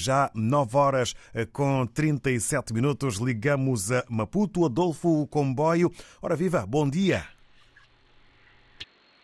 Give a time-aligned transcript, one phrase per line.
[0.00, 1.14] já 9 horas
[1.52, 3.16] com 37 minutos.
[3.18, 4.64] Ligamos a Maputo.
[4.64, 5.90] Adolfo Comboio.
[6.22, 7.24] Ora viva, bom dia.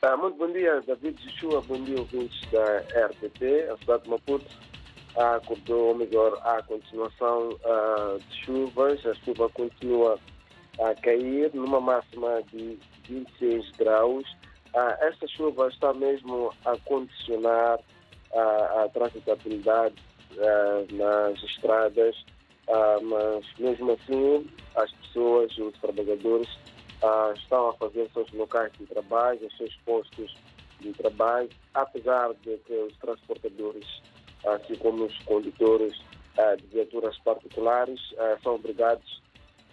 [0.03, 1.61] Ah, muito bom dia, David Joshua.
[1.63, 2.79] Bom dia, ouvintes da
[3.09, 3.69] RTP.
[3.73, 4.47] A cidade de Maputo
[5.17, 9.05] acordou, ou melhor, a continuação ah, de chuvas.
[9.07, 10.19] A chuva continua
[10.79, 14.25] a cair numa máxima de 26 graus.
[14.75, 17.81] Ah, esta chuva está mesmo a condicionar
[18.35, 20.16] a, transitabilidade ah,
[20.93, 22.17] nas estradas,
[22.69, 26.49] ah, mas mesmo assim as pessoas, os trabalhadores,
[27.03, 30.35] ah, estão a fazer seus locais de trabalho, os seus postos
[30.81, 33.87] de trabalho, apesar de que os transportadores,
[34.47, 35.97] assim como os condutores
[36.39, 39.23] ah, de viaturas particulares, ah, são obrigados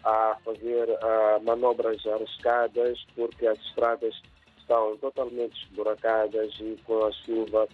[0.03, 4.13] a fazer ah, manobras arriscadas porque as estradas
[4.57, 7.67] estão totalmente esburacadas e com a chuva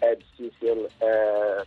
[0.00, 1.62] é difícil eh,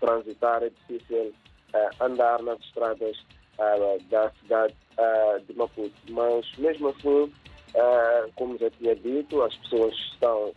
[0.00, 1.32] transitar, é difícil
[1.72, 3.16] eh, andar nas estradas
[3.58, 5.94] ah, da cidade ah, de Maputo.
[6.08, 7.32] Mas mesmo assim,
[8.34, 10.52] como já tinha dito, as pessoas estão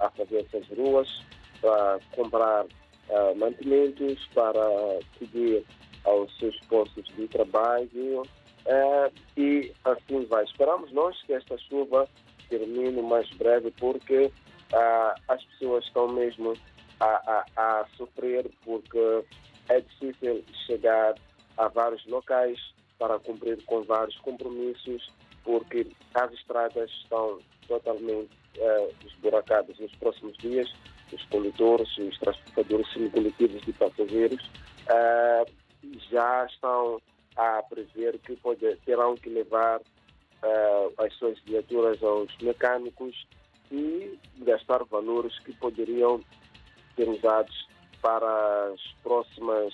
[0.00, 1.08] a fazer essas ruas
[1.62, 2.66] para comprar
[3.36, 4.60] mantimentos, para
[5.18, 5.64] seguir
[6.04, 8.22] aos seus postos de trabalho
[9.36, 10.44] e assim vai.
[10.44, 12.06] Esperamos nós que esta chuva
[12.50, 14.30] termine o mais breve porque
[15.28, 16.54] as pessoas estão mesmo
[17.00, 19.24] a, a, a sofrer porque
[19.68, 21.14] é difícil chegar
[21.56, 22.58] a vários locais
[22.98, 25.10] para cumprir com vários compromissos
[25.44, 27.38] porque as estradas estão
[27.68, 30.72] totalmente eh, esburacadas nos próximos dias.
[31.12, 34.50] Os condutores, os transportadores semicoletivos de passageiros
[34.88, 35.44] eh,
[36.10, 37.00] já estão
[37.36, 39.80] a prever que pode, terão que levar
[40.42, 43.26] eh, as suas viaturas aos mecânicos
[43.70, 46.20] e gastar valores que poderiam
[46.96, 47.68] ser usados
[48.02, 49.72] para as próximas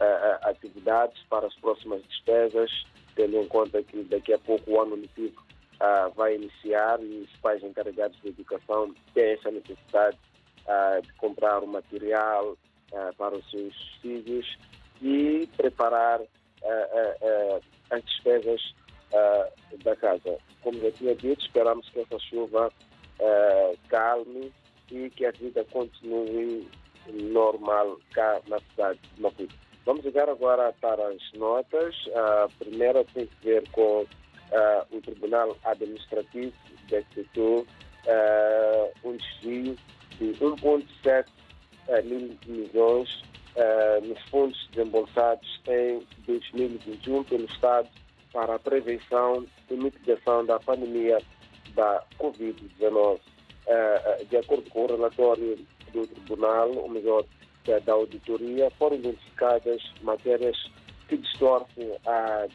[0.00, 2.70] eh, atividades, para as próximas despesas,
[3.14, 5.42] tendo em conta que daqui a pouco o ano letivo
[5.80, 10.18] ah, vai iniciar e os pais encarregados de educação têm essa necessidade
[10.66, 12.56] ah, de comprar o material
[12.92, 14.58] ah, para os seus filhos
[15.00, 16.20] e preparar
[17.90, 18.60] as despesas
[19.84, 20.38] da casa.
[20.60, 22.72] Como já tinha dito, esperamos que essa chuva
[23.88, 24.52] calme
[24.90, 26.68] e que a vida continue
[27.12, 29.54] normal cá na cidade de Maputo.
[29.84, 31.94] Vamos jogar agora para as notas.
[32.14, 34.06] A primeira tem que ver com uh,
[34.96, 36.52] o Tribunal Administrativo
[36.88, 39.76] decretou uh, um desvio
[40.18, 41.26] de 1,7
[41.88, 43.22] uh, mil milhões
[43.56, 47.88] uh, nos fundos desembolsados em 2021 pelo Estado
[48.32, 51.18] para a prevenção e mitigação da pandemia
[51.74, 53.20] da Covid-19.
[54.28, 55.58] De acordo com o relatório
[55.92, 57.24] do Tribunal, ou melhor,
[57.84, 60.56] da auditoria, foram identificadas matérias
[61.08, 62.46] que distorcem a,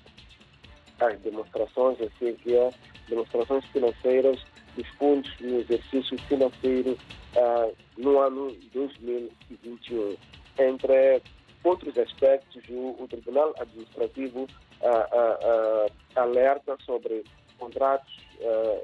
[1.02, 2.70] as demonstrações, assim que é
[3.10, 4.40] demonstrações financeiras
[4.76, 6.98] dos fundos no exercício financeiro
[7.36, 10.16] uh, no ano 2021.
[10.60, 11.22] Entre
[11.64, 17.24] outros aspectos, o, o Tribunal Administrativo uh, uh, alerta sobre
[17.64, 18.14] contratos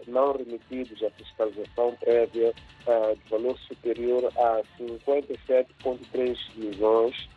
[0.07, 7.29] não remetidos à fiscalização prévia de valor superior a 57,3 milhões,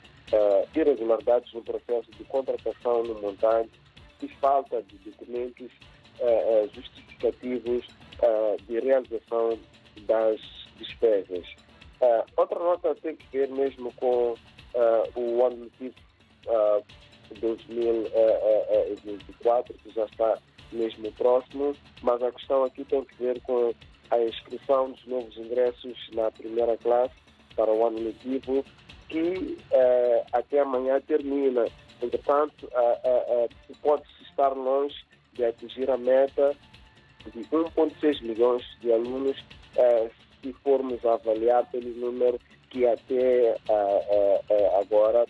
[0.75, 3.73] irregularidades no processo de contratação no montante
[4.23, 5.71] e falta de documentos
[6.75, 7.87] justificativos
[8.69, 9.59] de realização
[10.07, 10.41] das
[10.77, 11.47] despesas.
[12.01, 14.37] Uh, outra nota tem que ver mesmo com uh,
[15.15, 15.95] o ano letivo
[16.47, 16.85] uh,
[17.41, 20.37] 2024, que já está
[20.73, 23.73] mesmo próximo, mas a questão aqui tem que ver com
[24.11, 27.15] a inscrição dos novos ingressos na primeira classe
[27.57, 28.65] para o ano letivo,
[29.09, 29.59] que
[30.33, 31.67] até amanhã termina.
[32.03, 32.69] Entretanto,
[33.81, 34.97] pode-se estar longe
[35.35, 36.55] de atingir a meta
[37.33, 39.37] de 1,6 milhões de alunos
[40.43, 42.39] se formos avaliar pelo número
[42.71, 45.27] que até uh, agora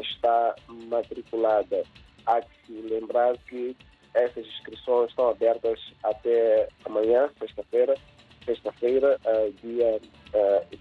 [0.00, 0.54] está
[0.88, 1.84] matriculada.
[2.24, 3.76] Há que se lembrar que
[4.16, 7.94] essas inscrições estão abertas até amanhã, sexta-feira,
[8.44, 9.18] sexta-feira,
[9.62, 10.00] dia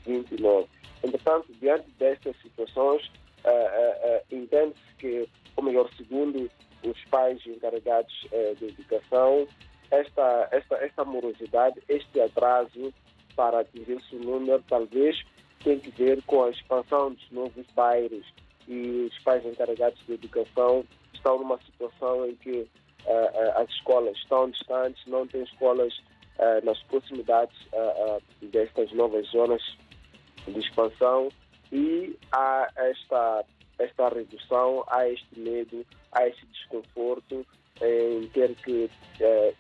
[0.06, 0.68] 29.
[1.04, 3.12] Entretanto, diante destas situações,
[4.32, 6.50] entende-se que, ou melhor, segundo
[6.84, 8.14] os pais encarregados
[8.58, 9.48] de educação,
[9.92, 12.94] esta, esta, esta morosidade, este atraso
[13.36, 15.22] para atingir esse número, talvez
[15.64, 18.26] tem que ver com a expansão dos novos bairros
[18.68, 22.85] e os pais encarregados de educação estão numa situação em que uh, uh,
[23.56, 25.94] as escolas estão distantes, não tem escolas
[26.40, 27.56] uh, nas proximidades
[28.42, 29.62] destas novas zonas
[30.48, 31.30] de expansão
[31.72, 33.46] e há esta,
[33.80, 37.46] esta redução, há este medo, há este desconforto
[37.82, 38.90] em ter que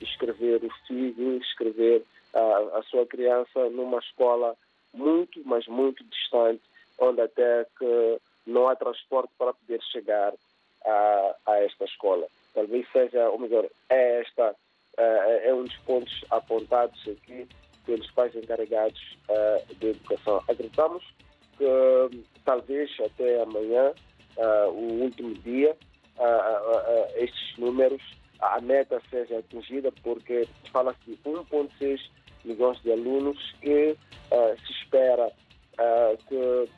[0.01, 2.03] escrever o filho, escrever
[2.33, 4.55] a sua criança numa escola
[4.93, 6.61] muito, mas muito distante,
[6.99, 10.33] onde até que não há transporte para poder chegar
[10.85, 12.27] a, a esta escola.
[12.55, 14.51] Talvez seja, ou melhor, é esta
[14.97, 17.45] uh, é um dos pontos apontados aqui
[17.85, 20.41] pelos pais encarregados uh, de educação.
[20.47, 21.03] Acreditamos
[21.57, 21.65] que
[22.45, 23.93] talvez até amanhã,
[24.37, 25.75] uh, o último dia,
[27.15, 28.01] estes números,
[28.39, 31.99] a meta seja atingida, porque fala-se de 1,6
[32.45, 33.97] milhões de alunos que
[34.65, 35.29] se espera
[36.27, 36.69] que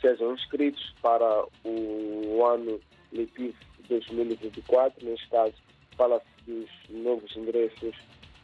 [0.00, 2.80] sejam inscritos para o ano
[3.12, 3.58] letivo
[3.88, 5.04] 2024.
[5.04, 5.54] Neste caso,
[5.96, 7.94] fala-se dos novos ingressos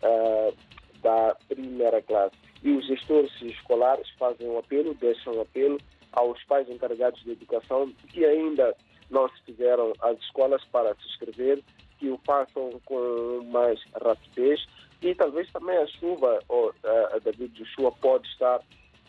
[0.03, 0.55] uh,
[1.03, 2.37] da primeira classe.
[2.63, 5.79] E os gestores escolares fazem um apelo, deixam um apelo
[6.13, 8.75] aos pais encarregados de educação que ainda
[9.11, 11.63] não se fizeram às escolas para se inscrever,
[11.99, 14.65] que o façam com mais rapidez
[15.01, 18.61] e talvez também a chuva, ou a David Joshua pode estar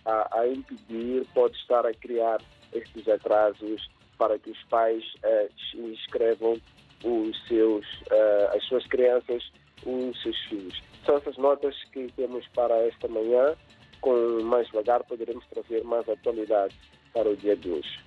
[0.05, 2.39] a, a, impedir, pode estar a criar
[2.73, 6.59] estes atrasos para que os pais uh, inscrevam
[7.03, 9.51] os seus, uh, as suas crianças,
[9.85, 10.81] os seus filhos.
[11.05, 13.55] São essas notas que temos para esta manhã.
[14.01, 16.75] Com mais devagar poderemos trazer mais atualidade
[17.13, 17.99] para o dia de hoje.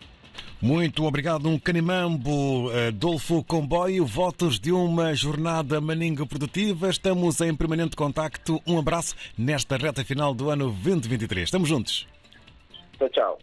[0.61, 4.07] Muito obrigado, um Canimambo, Adolfo Comboio.
[4.07, 6.89] Votos de uma jornada maninga produtiva.
[6.89, 8.63] Estamos em permanente contacto.
[8.65, 11.45] Um abraço nesta reta final do ano 2023.
[11.45, 12.07] Estamos juntos.
[12.97, 13.39] Tchau, tchau.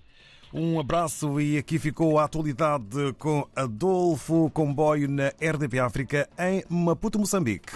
[0.52, 7.20] Um abraço e aqui ficou a atualidade com Adolfo Comboio na RDP África em Maputo,
[7.20, 7.72] Moçambique.